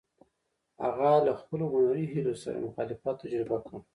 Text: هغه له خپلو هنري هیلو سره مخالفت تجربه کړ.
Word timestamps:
هغه 0.83 1.09
له 1.25 1.33
خپلو 1.41 1.65
هنري 1.73 2.05
هیلو 2.13 2.33
سره 2.43 2.57
مخالفت 2.67 3.15
تجربه 3.23 3.57
کړ. 3.65 3.73